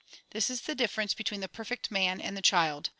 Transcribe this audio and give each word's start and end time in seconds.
This 0.31 0.49
is 0.49 0.61
the 0.61 0.73
difference 0.73 1.13
between 1.13 1.41
the 1.41 1.47
perfect 1.47 1.91
man 1.91 2.19
and 2.19 2.35
the 2.35 2.41
child. 2.41 2.89